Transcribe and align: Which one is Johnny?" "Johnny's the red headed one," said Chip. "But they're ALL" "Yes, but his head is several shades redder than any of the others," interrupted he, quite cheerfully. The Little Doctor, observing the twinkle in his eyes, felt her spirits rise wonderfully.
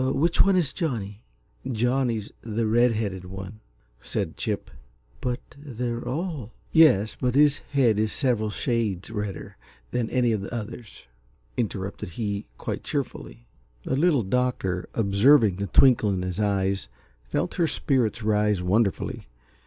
Which 0.15 0.41
one 0.41 0.55
is 0.55 0.73
Johnny?" 0.73 1.21
"Johnny's 1.71 2.31
the 2.41 2.65
red 2.65 2.93
headed 2.93 3.23
one," 3.23 3.59
said 3.99 4.35
Chip. 4.35 4.71
"But 5.21 5.41
they're 5.55 6.07
ALL" 6.07 6.55
"Yes, 6.71 7.15
but 7.21 7.35
his 7.35 7.59
head 7.59 7.99
is 7.99 8.11
several 8.11 8.49
shades 8.49 9.11
redder 9.11 9.57
than 9.91 10.09
any 10.09 10.31
of 10.31 10.41
the 10.41 10.51
others," 10.51 11.03
interrupted 11.55 12.09
he, 12.17 12.47
quite 12.57 12.83
cheerfully. 12.83 13.45
The 13.83 13.95
Little 13.95 14.23
Doctor, 14.23 14.89
observing 14.95 15.57
the 15.57 15.67
twinkle 15.67 16.09
in 16.11 16.23
his 16.23 16.39
eyes, 16.39 16.89
felt 17.25 17.53
her 17.53 17.67
spirits 17.67 18.23
rise 18.23 18.59
wonderfully. 18.59 19.27